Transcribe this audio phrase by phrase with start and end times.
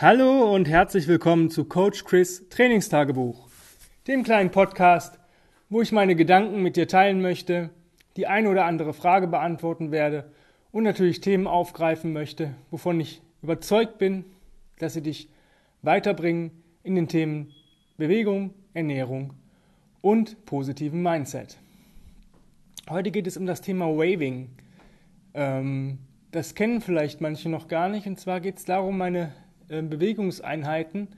[0.00, 3.48] Hallo und herzlich willkommen zu Coach Chris Trainingstagebuch,
[4.06, 5.18] dem kleinen Podcast,
[5.70, 7.70] wo ich meine Gedanken mit dir teilen möchte,
[8.16, 10.30] die eine oder andere Frage beantworten werde
[10.70, 14.24] und natürlich Themen aufgreifen möchte, wovon ich überzeugt bin,
[14.78, 15.30] dass sie dich
[15.82, 16.52] weiterbringen
[16.84, 17.52] in den Themen
[17.96, 19.34] Bewegung, Ernährung
[20.00, 21.58] und positiven Mindset.
[22.88, 24.48] Heute geht es um das Thema Waving.
[25.34, 25.98] Ähm,
[26.30, 28.06] das kennen vielleicht manche noch gar nicht.
[28.06, 29.32] Und zwar geht es darum, meine
[29.68, 31.08] Bewegungseinheiten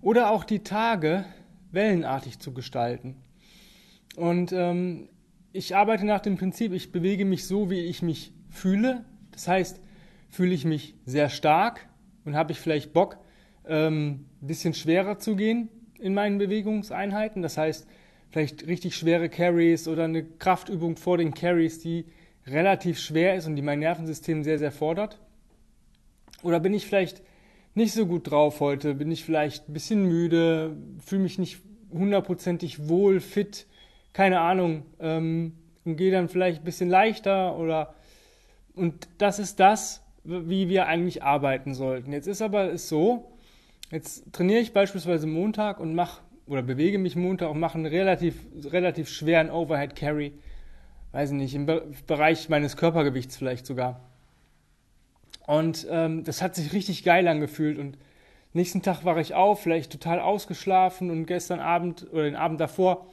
[0.00, 1.24] oder auch die Tage
[1.70, 3.16] wellenartig zu gestalten.
[4.16, 5.08] Und ähm,
[5.52, 9.04] ich arbeite nach dem Prinzip, ich bewege mich so, wie ich mich fühle.
[9.30, 9.80] Das heißt,
[10.28, 11.88] fühle ich mich sehr stark
[12.24, 13.18] und habe ich vielleicht Bock,
[13.66, 17.42] ähm, ein bisschen schwerer zu gehen in meinen Bewegungseinheiten.
[17.42, 17.86] Das heißt,
[18.30, 22.06] vielleicht richtig schwere Carries oder eine Kraftübung vor den Carries, die
[22.46, 25.20] relativ schwer ist und die mein Nervensystem sehr, sehr fordert.
[26.42, 27.22] Oder bin ich vielleicht
[27.74, 31.58] nicht so gut drauf heute, bin ich vielleicht ein bisschen müde, fühle mich nicht
[31.90, 33.66] hundertprozentig wohl, fit,
[34.12, 37.94] keine Ahnung, ähm, und gehe dann vielleicht ein bisschen leichter oder
[38.74, 42.12] und das ist das, wie wir eigentlich arbeiten sollten.
[42.12, 43.32] Jetzt ist aber es so,
[43.90, 48.36] jetzt trainiere ich beispielsweise Montag und mache oder bewege mich Montag und mache einen relativ,
[48.64, 50.32] relativ schweren Overhead Carry,
[51.12, 51.66] weiß ich nicht, im
[52.06, 54.11] Bereich meines Körpergewichts vielleicht sogar.
[55.46, 57.78] Und ähm, das hat sich richtig geil angefühlt.
[57.78, 57.98] Und
[58.52, 63.06] nächsten Tag war ich auf, vielleicht total ausgeschlafen und gestern Abend oder den Abend davor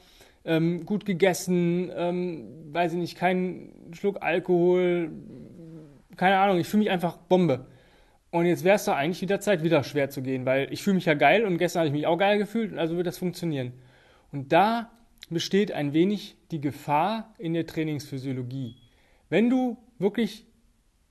[0.46, 5.12] ähm, gut gegessen, ähm, weiß ich nicht, keinen Schluck Alkohol,
[6.16, 7.66] keine Ahnung, ich fühle mich einfach Bombe.
[8.32, 10.96] Und jetzt wäre es doch eigentlich wieder Zeit, wieder schwer zu gehen, weil ich fühle
[10.96, 13.74] mich ja geil und gestern habe ich mich auch geil gefühlt, also wird das funktionieren.
[14.32, 14.92] Und da
[15.30, 18.76] besteht ein wenig die Gefahr in der Trainingsphysiologie.
[19.30, 20.46] Wenn du wirklich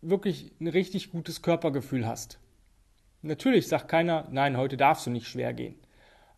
[0.00, 2.38] wirklich ein richtig gutes Körpergefühl hast.
[3.22, 5.74] Natürlich sagt keiner, nein, heute darfst du nicht schwer gehen.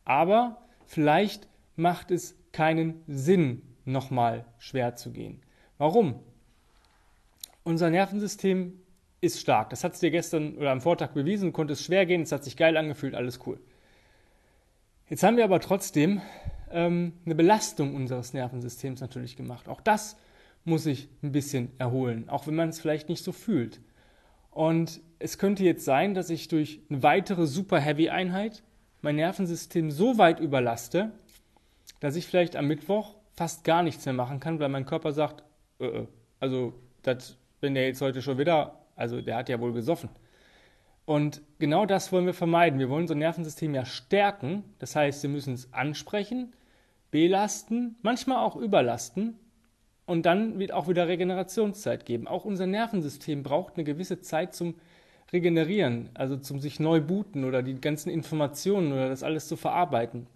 [0.05, 5.43] Aber vielleicht macht es keinen Sinn, nochmal schwer zu gehen.
[5.79, 6.21] Warum?
[7.65, 8.81] Unser Nervensystem
[9.21, 9.71] ist stark.
[9.71, 12.45] Das hat es dir gestern oder am Vortag bewiesen, du konntest schwer gehen, es hat
[12.45, 13.61] sich geil angefühlt, alles cool.
[15.09, 16.23] Jetzt haben wir aber trotzdem
[16.71, 19.69] ähm, eine Belastung unseres Nervensystems natürlich gemacht.
[19.69, 20.17] Auch das
[20.65, 23.81] muss sich ein bisschen erholen, auch wenn man es vielleicht nicht so fühlt.
[24.51, 28.63] Und es könnte jetzt sein, dass ich durch eine weitere Super Heavy Einheit
[29.03, 31.13] mein Nervensystem so weit überlaste,
[32.01, 35.45] dass ich vielleicht am Mittwoch fast gar nichts mehr machen kann, weil mein Körper sagt,
[35.79, 36.07] äh, äh
[36.39, 36.73] also
[37.03, 40.09] das, wenn der jetzt heute schon wieder, also der hat ja wohl gesoffen.
[41.05, 42.79] Und genau das wollen wir vermeiden.
[42.79, 44.65] Wir wollen unser Nervensystem ja stärken.
[44.79, 46.55] Das heißt, wir müssen es ansprechen,
[47.11, 49.39] belasten, manchmal auch überlasten
[50.11, 52.27] und dann wird auch wieder Regenerationszeit geben.
[52.27, 54.75] Auch unser Nervensystem braucht eine gewisse Zeit zum
[55.33, 60.27] Regenerieren, also zum sich neu booten oder die ganzen Informationen oder das alles zu verarbeiten.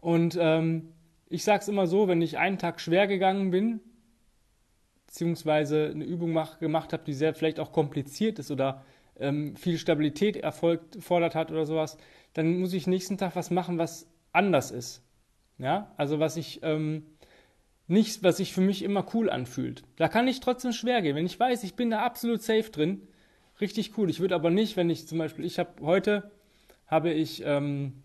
[0.00, 0.92] Und ähm,
[1.28, 3.80] ich sage es immer so, wenn ich einen Tag schwer gegangen bin,
[5.06, 8.84] beziehungsweise eine Übung mach, gemacht habe, die sehr vielleicht auch kompliziert ist oder
[9.18, 11.98] ähm, viel Stabilität erfolgt, fordert hat oder sowas,
[12.34, 15.02] dann muss ich nächsten Tag was machen, was anders ist.
[15.58, 17.02] Ja, also was ich ähm,
[17.88, 19.82] nichts, was sich für mich immer cool anfühlt.
[19.96, 21.16] Da kann ich trotzdem schwer gehen.
[21.16, 23.02] Wenn ich weiß, ich bin da absolut safe drin,
[23.60, 24.10] richtig cool.
[24.10, 26.30] Ich würde aber nicht, wenn ich zum Beispiel, ich habe heute
[26.86, 28.02] habe ich ähm,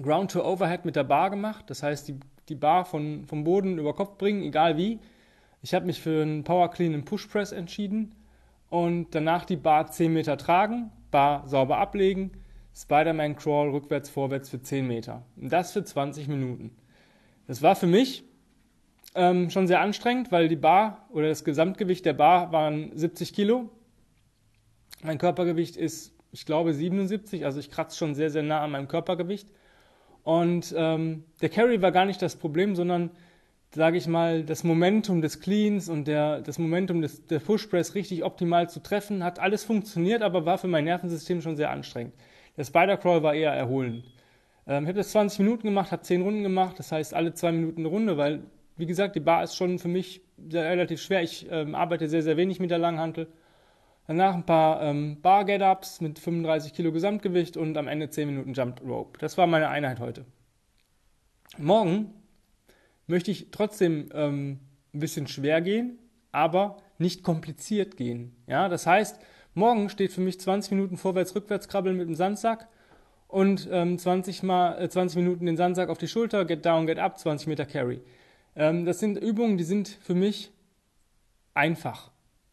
[0.00, 1.64] Ground to Overhead mit der Bar gemacht.
[1.68, 2.18] Das heißt, die,
[2.48, 5.00] die Bar von, vom Boden über Kopf bringen, egal wie.
[5.62, 8.14] Ich habe mich für einen Power Clean und Push Press entschieden
[8.68, 12.32] und danach die Bar 10 Meter tragen, Bar sauber ablegen,
[12.74, 15.24] Spider-Man Crawl rückwärts, vorwärts für 10 Meter.
[15.36, 16.76] Und das für 20 Minuten.
[17.46, 18.24] Das war für mich
[19.16, 23.70] ähm, schon sehr anstrengend, weil die Bar oder das Gesamtgewicht der Bar waren 70 Kilo.
[25.02, 28.88] Mein Körpergewicht ist, ich glaube, 77, also ich kratze schon sehr, sehr nah an meinem
[28.88, 29.48] Körpergewicht.
[30.22, 33.10] Und ähm, der Carry war gar nicht das Problem, sondern,
[33.74, 37.94] sage ich mal, das Momentum des Cleans und der, das Momentum des, der Push Press
[37.94, 42.14] richtig optimal zu treffen, hat alles funktioniert, aber war für mein Nervensystem schon sehr anstrengend.
[42.56, 44.04] Der Spider Crawl war eher erholend.
[44.66, 47.52] Ähm, ich habe das 20 Minuten gemacht, habe 10 Runden gemacht, das heißt alle zwei
[47.52, 48.42] Minuten eine Runde, weil
[48.76, 51.22] wie gesagt, die Bar ist schon für mich relativ schwer.
[51.22, 53.28] Ich ähm, arbeite sehr, sehr wenig mit der Langhantel.
[54.06, 58.80] Danach ein paar ähm, Bar-Get-Ups mit 35 Kilo Gesamtgewicht und am Ende 10 Minuten Jump
[58.86, 59.18] Rope.
[59.18, 60.24] Das war meine Einheit heute.
[61.58, 62.12] Morgen
[63.06, 64.60] möchte ich trotzdem ähm,
[64.94, 65.98] ein bisschen schwer gehen,
[66.30, 68.36] aber nicht kompliziert gehen.
[68.46, 69.20] Ja, das heißt,
[69.54, 72.68] morgen steht für mich 20 Minuten vorwärts-rückwärts krabbeln mit dem Sandsack
[73.28, 76.98] und ähm, 20, mal, äh, 20 Minuten den Sandsack auf die Schulter, get down, get
[76.98, 78.02] up, 20 Meter Carry.
[78.56, 80.50] Ähm, das sind Übungen, die sind für mich
[81.54, 82.10] einfach,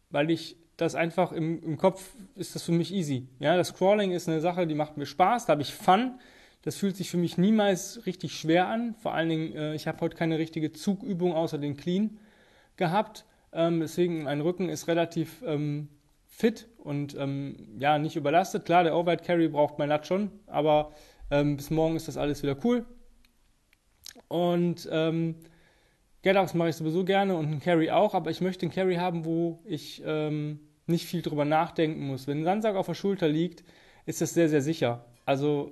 [0.09, 3.27] weil ich das einfach im, im Kopf, ist das für mich easy.
[3.39, 6.19] Ja, das Crawling ist eine Sache, die macht mir Spaß, da habe ich Fun.
[6.63, 8.95] Das fühlt sich für mich niemals richtig schwer an.
[8.95, 12.17] Vor allen Dingen, äh, ich habe heute keine richtige Zugübung außer den Clean
[12.77, 13.25] gehabt.
[13.51, 15.89] Ähm, deswegen, mein Rücken ist relativ ähm,
[16.25, 18.65] fit und ähm, ja, nicht überlastet.
[18.65, 20.93] Klar, der Overhead Carry braucht mein Lat schon, aber
[21.29, 22.85] ähm, bis morgen ist das alles wieder cool.
[24.29, 25.35] Und ähm,
[26.23, 29.25] Get-Ups mache ich sowieso gerne und einen Carry auch, aber ich möchte einen Carry haben,
[29.25, 32.27] wo ich ähm, nicht viel drüber nachdenken muss.
[32.27, 33.63] Wenn ein Sandsack auf der Schulter liegt,
[34.05, 35.05] ist das sehr, sehr sicher.
[35.25, 35.71] Also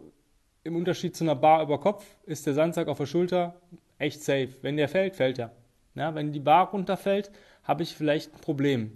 [0.64, 3.56] im Unterschied zu einer Bar über Kopf ist der Sandsack auf der Schulter
[3.98, 4.50] echt safe.
[4.62, 5.52] Wenn der fällt, fällt er.
[5.96, 7.32] Ja, wenn die Bar runterfällt,
[7.64, 8.92] habe ich vielleicht ein Problem.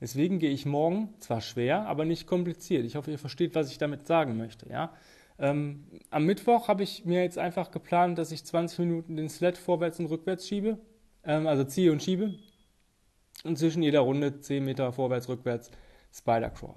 [0.00, 2.84] Deswegen gehe ich morgen zwar schwer, aber nicht kompliziert.
[2.84, 4.68] Ich hoffe, ihr versteht, was ich damit sagen möchte.
[4.68, 4.94] Ja?
[5.38, 9.58] Ähm, am Mittwoch habe ich mir jetzt einfach geplant, dass ich 20 Minuten den Sled
[9.58, 10.78] vorwärts und rückwärts schiebe,
[11.24, 12.34] ähm, also ziehe und schiebe.
[13.44, 15.70] Und zwischen jeder Runde 10 Meter vorwärts, rückwärts
[16.12, 16.76] Spider Crawl.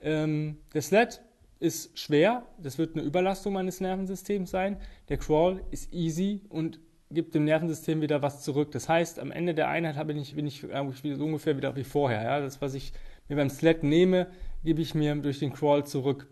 [0.00, 1.20] Ähm, der Sled
[1.60, 4.80] ist schwer, das wird eine Überlastung meines Nervensystems sein.
[5.08, 8.70] Der Crawl ist easy und gibt dem Nervensystem wieder was zurück.
[8.72, 12.22] Das heißt, am Ende der Einheit habe ich, bin ich so ungefähr wieder wie vorher.
[12.22, 12.40] Ja?
[12.40, 12.92] Das, was ich
[13.28, 14.28] mir beim Sled nehme,
[14.64, 16.28] gebe ich mir durch den Crawl zurück.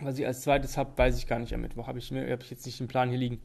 [0.00, 1.86] Was ich als zweites habe, weiß ich gar nicht am Mittwoch.
[1.86, 3.40] Habe ich, hab ich jetzt nicht den Plan hier liegen.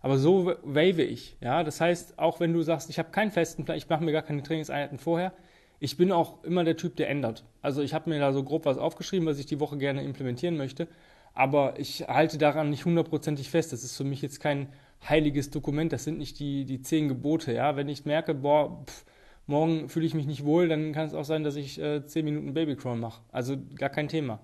[0.00, 1.36] Aber so wave ich.
[1.40, 1.62] Ja?
[1.62, 4.22] Das heißt, auch wenn du sagst, ich habe keinen festen Plan, ich mache mir gar
[4.22, 5.32] keine Trainingseinheiten vorher,
[5.78, 7.44] ich bin auch immer der Typ, der ändert.
[7.60, 10.56] Also ich habe mir da so grob was aufgeschrieben, was ich die Woche gerne implementieren
[10.56, 10.86] möchte.
[11.34, 13.72] Aber ich halte daran nicht hundertprozentig fest.
[13.72, 14.68] Das ist für mich jetzt kein
[15.08, 17.52] heiliges Dokument, das sind nicht die, die zehn Gebote.
[17.52, 17.76] Ja?
[17.76, 19.04] Wenn ich merke, boah, pff,
[19.46, 22.24] morgen fühle ich mich nicht wohl, dann kann es auch sein, dass ich äh, zehn
[22.24, 23.22] Minuten Babycrawl mache.
[23.32, 24.40] Also gar kein Thema.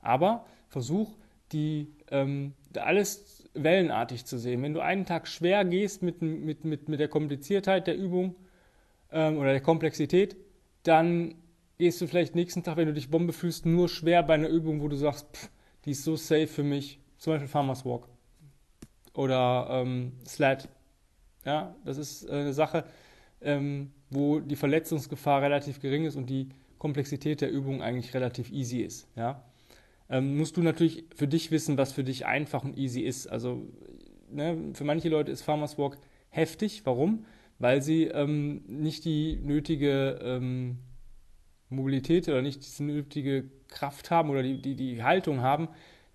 [0.00, 1.16] Aber versuch,
[1.52, 4.62] die ähm, alles wellenartig zu sehen.
[4.62, 8.36] Wenn du einen Tag schwer gehst mit, mit, mit, mit der Kompliziertheit der Übung
[9.10, 10.36] ähm, oder der Komplexität,
[10.82, 11.34] dann
[11.78, 14.80] gehst du vielleicht nächsten Tag, wenn du dich Bombe fühlst, nur schwer bei einer Übung,
[14.80, 15.50] wo du sagst, pff,
[15.84, 17.00] die ist so safe für mich.
[17.18, 18.08] Zum Beispiel Farmers Walk
[19.14, 20.68] oder ähm, Sled.
[21.44, 22.84] Ja, das ist äh, eine Sache,
[23.40, 26.48] ähm, wo die Verletzungsgefahr relativ gering ist und die
[26.78, 29.08] Komplexität der Übung eigentlich relativ easy ist.
[29.16, 29.42] Ja.
[30.08, 33.26] Ähm, musst du natürlich für dich wissen, was für dich einfach und easy ist.
[33.26, 33.66] Also
[34.30, 35.98] ne, für manche Leute ist Farmers Walk
[36.30, 36.82] heftig.
[36.84, 37.24] Warum?
[37.58, 40.78] Weil sie ähm, nicht die nötige ähm,
[41.68, 45.68] Mobilität oder nicht die nötige Kraft haben oder die, die, die Haltung haben,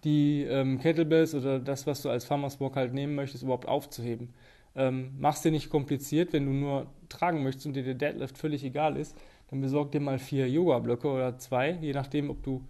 [0.04, 4.34] die ähm, Kettlebells oder das, was du als Farmers Walk halt nehmen möchtest, überhaupt aufzuheben.
[4.76, 8.64] Ähm, mach's dir nicht kompliziert, wenn du nur tragen möchtest und dir der Deadlift völlig
[8.64, 9.18] egal ist,
[9.50, 12.66] dann besorg dir mal vier Yoga-Blöcke oder zwei, je nachdem, ob du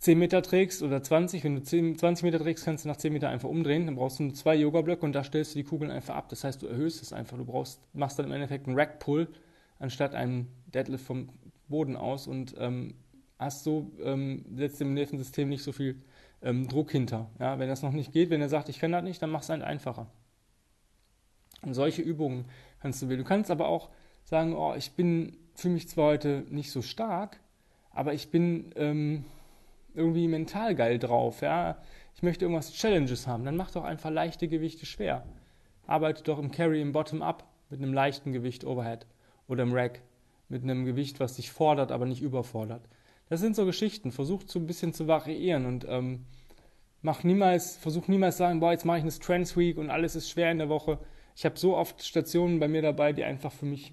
[0.00, 1.44] 10 Meter trägst oder 20.
[1.44, 3.86] Wenn du 10, 20 Meter trägst, kannst du nach 10 Meter einfach umdrehen.
[3.86, 6.30] Dann brauchst du nur zwei Yoga-Blöcke und da stellst du die Kugeln einfach ab.
[6.30, 7.36] Das heißt, du erhöhst es einfach.
[7.36, 9.28] Du brauchst, machst dann im Endeffekt einen Rack-Pull
[9.78, 11.28] anstatt einen Deadlift vom
[11.68, 12.94] Boden aus und ähm,
[13.38, 16.02] hast so, ähm, setzt dem Nervensystem nicht so viel
[16.42, 17.30] ähm, Druck hinter.
[17.38, 19.42] Ja, wenn das noch nicht geht, wenn er sagt, ich kann das nicht, dann mach
[19.42, 20.10] es halt einfacher.
[21.62, 22.46] Und solche Übungen
[22.80, 23.18] kannst du wählen.
[23.18, 23.90] Du kannst aber auch
[24.24, 27.38] sagen, oh, ich bin, fühle mich zwar heute nicht so stark,
[27.90, 29.24] aber ich bin ähm,
[29.94, 31.40] irgendwie mental geil drauf.
[31.40, 31.78] Ja?
[32.14, 33.44] Ich möchte irgendwas Challenges haben.
[33.44, 35.26] Dann mach doch einfach leichte Gewichte schwer.
[35.86, 39.06] Arbeite doch im Carry im Bottom-up mit einem leichten Gewicht Overhead
[39.48, 40.02] oder im Rack
[40.48, 42.82] mit einem Gewicht, was dich fordert, aber nicht überfordert.
[43.28, 44.10] Das sind so Geschichten.
[44.10, 46.26] Versucht so ein bisschen zu variieren und ähm,
[47.02, 50.30] mach niemals, versuch niemals sagen, boah, jetzt mache ich eine Strength Week und alles ist
[50.30, 50.98] schwer in der Woche.
[51.36, 53.92] Ich habe so oft Stationen bei mir dabei, die einfach für mich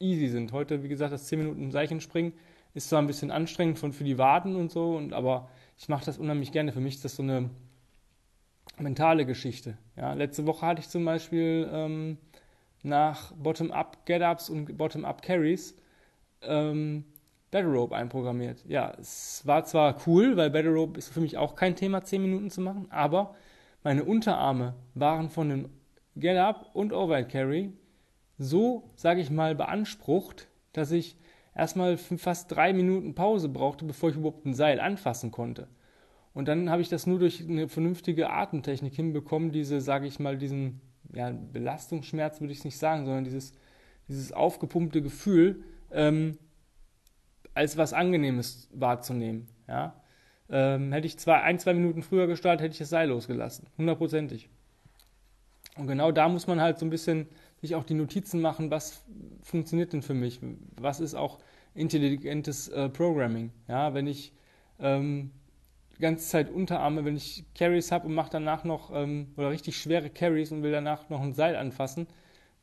[0.00, 0.52] easy sind.
[0.52, 2.32] Heute, wie gesagt, das 10 Minuten Seichenspringen
[2.74, 5.48] ist zwar ein bisschen anstrengend von, für die Waden und so, und, aber
[5.78, 6.72] ich mache das unheimlich gerne.
[6.72, 7.50] Für mich ist das so eine
[8.78, 9.76] mentale Geschichte.
[9.96, 12.18] Ja, letzte Woche hatte ich zum Beispiel ähm,
[12.82, 15.76] nach Bottom-up Get-Ups und Bottom-up Carries
[16.42, 17.04] ähm,
[17.50, 18.64] Battle Rope einprogrammiert.
[18.66, 22.22] Ja, es war zwar cool, weil Battle Rope ist für mich auch kein Thema, 10
[22.22, 23.34] Minuten zu machen, aber
[23.84, 25.68] meine Unterarme waren von dem
[26.16, 27.72] Get Up und Overhead Carry
[28.38, 31.16] so, sage ich mal, beansprucht, dass ich
[31.54, 35.68] erstmal fast drei Minuten Pause brauchte, bevor ich überhaupt ein Seil anfassen konnte.
[36.34, 40.38] Und dann habe ich das nur durch eine vernünftige Atemtechnik hinbekommen, diese, sage ich mal,
[40.38, 40.80] diesen
[41.12, 43.52] ja, Belastungsschmerz würde ich es nicht sagen, sondern dieses,
[44.08, 46.38] dieses aufgepumpte Gefühl, ähm,
[47.54, 49.46] als was Angenehmes wahrzunehmen.
[49.68, 50.00] Ja?
[50.48, 53.66] Ähm, hätte ich zwei, ein, zwei Minuten früher gestartet, hätte ich das Seil losgelassen.
[53.76, 54.48] Hundertprozentig.
[55.76, 57.28] Und genau da muss man halt so ein bisschen
[57.62, 59.02] sich auch die Notizen machen, was
[59.42, 60.40] funktioniert denn für mich?
[60.80, 61.38] Was ist auch
[61.74, 63.52] intelligentes äh, Programming?
[63.68, 64.32] Ja, wenn ich
[64.80, 65.30] ähm,
[65.96, 69.78] die ganze Zeit Unterarme, wenn ich Carries habe und mache danach noch ähm, oder richtig
[69.78, 72.08] schwere Carries und will danach noch ein Seil anfassen,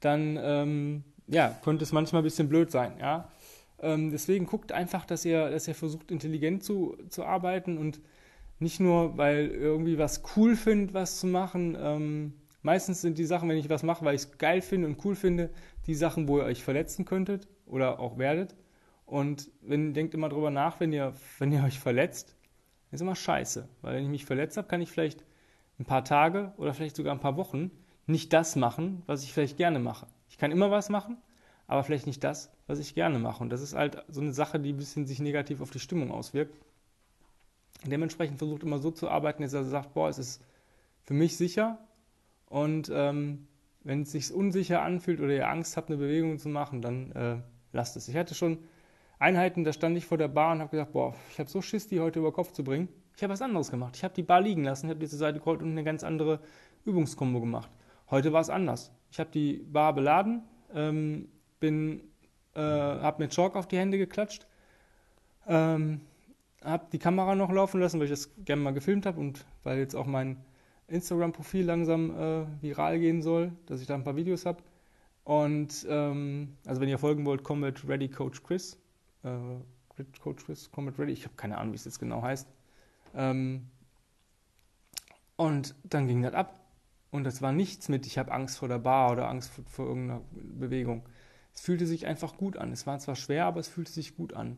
[0.02, 2.94] dann ähm, ja, könnte es manchmal ein bisschen blöd sein.
[3.00, 3.32] Ja?
[3.82, 8.02] Ähm, deswegen guckt einfach, dass ihr, dass ihr versucht, intelligent zu, zu arbeiten und
[8.60, 12.34] nicht nur, weil irgendwie was cool findet, was zu machen.
[12.62, 15.16] Meistens sind die Sachen, wenn ich was mache, weil ich es geil finde und cool
[15.16, 15.50] finde,
[15.88, 18.56] die Sachen, wo ihr euch verletzen könntet oder auch werdet.
[19.06, 22.36] Und wenn, denkt immer drüber nach, wenn ihr, wenn ihr euch verletzt,
[22.92, 23.68] ist immer scheiße.
[23.82, 25.24] Weil wenn ich mich verletzt habe, kann ich vielleicht
[25.80, 27.72] ein paar Tage oder vielleicht sogar ein paar Wochen
[28.08, 30.08] nicht das machen, was ich vielleicht gerne mache.
[30.30, 31.18] Ich kann immer was machen,
[31.68, 33.42] aber vielleicht nicht das, was ich gerne mache.
[33.42, 36.12] Und das ist halt so eine Sache, die ein bisschen sich negativ auf die Stimmung
[36.12, 36.56] auswirkt.
[37.86, 40.44] Dementsprechend versucht immer so zu arbeiten, dass er sagt, boah, es ist
[41.04, 41.78] für mich sicher
[42.50, 43.48] und ähm,
[43.84, 47.38] wenn es sich unsicher anfühlt oder ihr Angst habt, eine Bewegung zu machen, dann äh,
[47.72, 48.08] lasst es.
[48.08, 48.60] Ich hatte schon
[49.20, 51.88] Einheiten, da stand ich vor der Bar und habe gesagt, boah, ich habe so Schiss,
[51.88, 52.90] die heute über Kopf zu bringen.
[53.16, 53.96] Ich habe was anderes gemacht.
[53.96, 56.40] Ich habe die Bar liegen lassen, habe die zur Seite geholt und eine ganz andere
[56.86, 57.70] Übungskombo gemacht.
[58.10, 58.92] Heute war es anders.
[59.12, 61.28] Ich habe die Bar beladen, ähm,
[61.60, 62.02] bin,
[62.56, 64.48] äh, habe mir Chalk auf die Hände geklatscht,
[65.48, 66.02] ähm,
[66.64, 69.80] habe die Kamera noch laufen lassen, weil ich das gerne mal gefilmt habe und weil
[69.80, 70.38] jetzt auch mein
[70.90, 74.62] Instagram-Profil langsam äh, viral gehen soll, dass ich da ein paar Videos habe.
[75.24, 78.78] Und ähm, also wenn ihr folgen wollt, Combat Ready Coach Chris.
[79.24, 79.30] Äh,
[80.22, 82.48] Coach Chris, Combat Ready, ich habe keine Ahnung, wie es jetzt genau heißt.
[83.16, 83.68] Ähm,
[85.36, 86.60] und dann ging das ab.
[87.12, 89.86] Und das war nichts mit, ich habe Angst vor der Bar oder Angst vor, vor
[89.88, 91.04] irgendeiner Bewegung.
[91.54, 92.72] Es fühlte sich einfach gut an.
[92.72, 94.58] Es war zwar schwer, aber es fühlte sich gut an.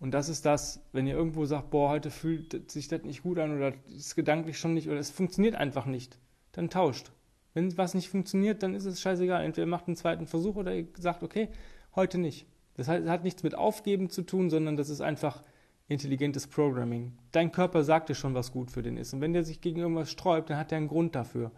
[0.00, 3.38] Und das ist das, wenn ihr irgendwo sagt, boah, heute fühlt sich das nicht gut
[3.38, 6.18] an oder ist gedanklich schon nicht oder es funktioniert einfach nicht,
[6.52, 7.12] dann tauscht.
[7.52, 9.44] Wenn was nicht funktioniert, dann ist es scheißegal.
[9.44, 11.50] Entweder ihr macht einen zweiten Versuch oder ihr sagt, okay,
[11.94, 12.46] heute nicht.
[12.74, 15.42] Das hat nichts mit Aufgeben zu tun, sondern das ist einfach
[15.88, 17.12] intelligentes Programming.
[17.32, 19.12] Dein Körper sagt dir schon, was gut für den ist.
[19.12, 21.50] Und wenn der sich gegen irgendwas sträubt, dann hat er einen Grund dafür.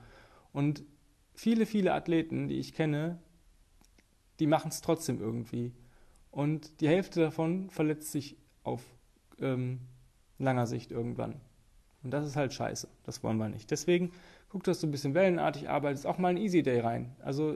[0.53, 0.83] Und
[1.35, 3.19] viele, viele Athleten, die ich kenne,
[4.41, 5.73] die machen es trotzdem irgendwie.
[6.33, 8.83] Und die Hälfte davon verletzt sich auf
[9.41, 9.81] ähm,
[10.39, 11.41] langer Sicht irgendwann.
[12.03, 12.89] Und das ist halt scheiße.
[13.05, 13.71] Das wollen wir nicht.
[13.71, 14.11] Deswegen
[14.49, 16.07] guck, dass du ein bisschen wellenartig arbeitest.
[16.07, 17.15] Auch mal ein Easy Day rein.
[17.23, 17.55] Also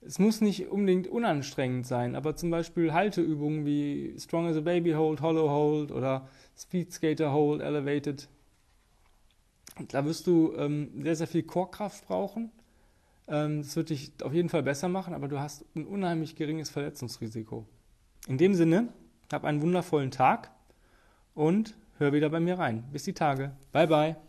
[0.00, 4.92] es muss nicht unbedingt unanstrengend sein, aber zum Beispiel Halteübungen wie Strong as a Baby
[4.92, 8.28] Hold, Hollow Hold oder Speed Skater Hold, Elevated.
[9.88, 12.50] Da wirst du ähm, sehr, sehr viel Chorkraft brauchen.
[13.28, 16.70] Ähm, das wird dich auf jeden Fall besser machen, aber du hast ein unheimlich geringes
[16.70, 17.66] Verletzungsrisiko.
[18.26, 18.88] In dem Sinne,
[19.32, 20.50] hab einen wundervollen Tag
[21.34, 22.84] und hör wieder bei mir rein.
[22.92, 23.52] Bis die Tage.
[23.72, 24.27] Bye, bye.